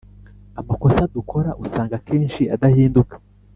[0.59, 3.15] Amakosa dukora usanga akenshi adahinduka